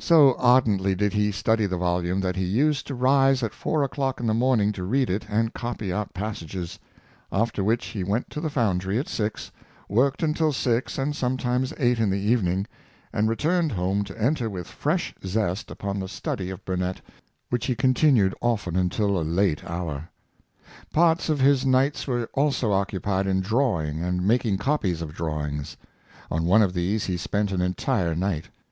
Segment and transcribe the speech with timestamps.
[0.00, 4.18] So ardently did he study the volume, that he used to rise at four o'clock
[4.18, 6.80] in the morning to read it and copy out passages;
[7.30, 9.52] after which he went to the foundry at six,
[9.88, 12.66] worked until six and sometimes eight in the evening;
[13.12, 17.00] and re turned home to enter with fresh zest upon the study of Burnet,
[17.48, 20.10] which he continued often until a late hour.
[20.92, 25.76] Parts of his nights were also occupied in drawing and making copies of drawings.
[26.32, 28.48] On one of these he spent an entire night.